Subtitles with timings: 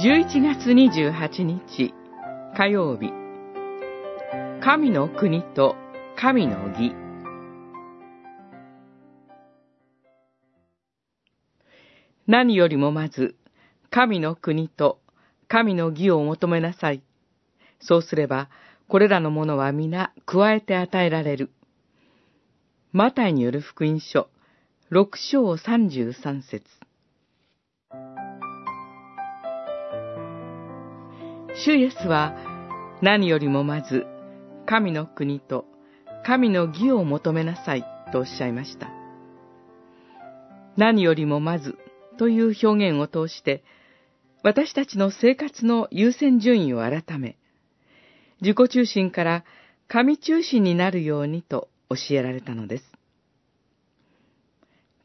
[0.00, 1.92] 11月28日
[2.56, 3.10] 火曜日
[4.62, 5.74] 神の国と
[6.14, 6.94] 神の義
[12.28, 13.34] 何よりもまず
[13.90, 15.00] 神の国と
[15.48, 17.02] 神の義を求めなさい。
[17.80, 18.50] そうすれば、
[18.86, 21.50] これらのものは皆加えて与えられる。
[22.92, 24.28] マタイによる福音書、
[24.90, 26.62] 六章三十三節
[31.54, 32.34] 主イエスは
[33.02, 34.06] 何よりもまず
[34.66, 35.64] 神の国と
[36.24, 38.90] 神の義を求めなさいとおっしゃいました。
[40.76, 41.76] 何よりもまず
[42.18, 43.64] という表現を通して
[44.42, 47.36] 私たちの生活の優先順位を改め、
[48.40, 49.44] 自己中心から
[49.88, 52.84] 神中心になるようにと教えられたのです。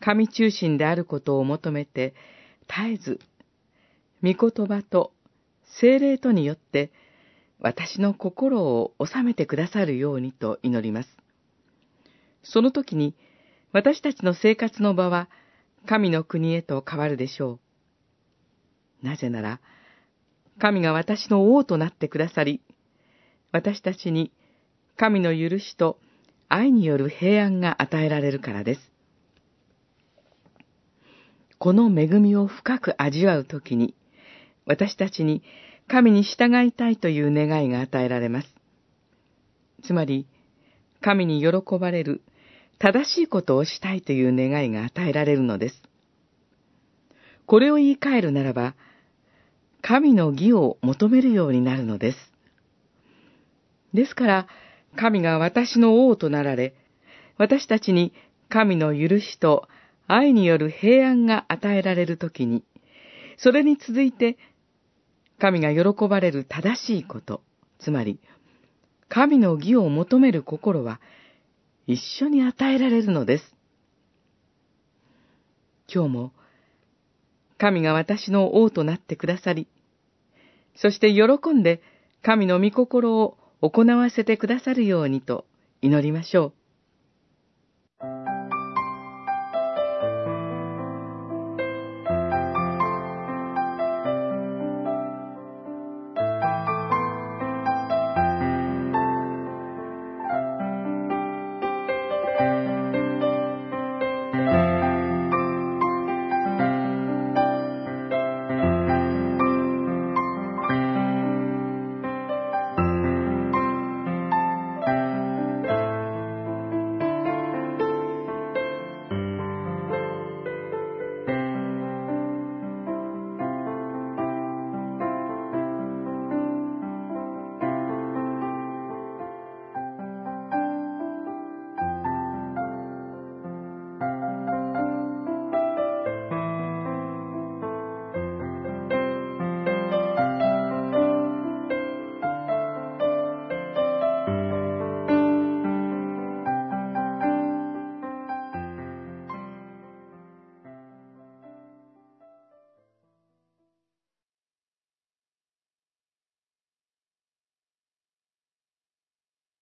[0.00, 2.14] 神中心であることを求めて、
[2.68, 3.20] 絶えず、
[4.22, 5.12] 御言葉と
[5.80, 6.92] 精霊とによって、
[7.58, 11.08] 私の心を収めてくださるようにと祈ります。
[12.42, 13.14] その時に、
[13.72, 15.28] 私たちの生活の場は、
[15.86, 17.60] 神の国へと変わるでしょ
[19.02, 19.06] う。
[19.06, 19.60] なぜなら、
[20.58, 22.60] 神が私の王となってくださり、
[23.52, 24.32] 私たちに
[24.96, 25.98] 神の許しと
[26.48, 28.80] 愛による平安が与えられるからです。
[31.58, 33.94] この恵みを深く味わうときに、
[34.66, 35.42] 私たちに
[35.88, 38.54] 神に従いたいという願いが与えられます。
[39.82, 40.26] つまり、
[41.00, 42.22] 神に喜ばれる
[42.78, 45.82] 正しいことをしたいという願いが与えられるのです。
[47.46, 48.74] これを言い換えるならば、
[49.82, 52.18] 神の義を求めるようになるのです。
[53.92, 54.46] ですから、
[54.96, 56.74] 神が私の王となられ、
[57.36, 58.12] 私たちに
[58.48, 59.68] 神の許しと
[60.06, 62.64] 愛による平安が与えられるときに、
[63.36, 64.38] それに続いて、
[65.42, 67.42] 神が喜ばれる正しいこと、
[67.80, 68.20] つまり、
[69.08, 71.00] 神の義を求める心は、
[71.88, 73.56] 一緒に与えられるのです。
[75.92, 76.32] 今日も、
[77.58, 79.66] 神が私の王となってくださり、
[80.76, 81.82] そして喜んで
[82.22, 85.44] 神の御心を行わせてくださるようにと
[85.80, 86.52] 祈りましょう。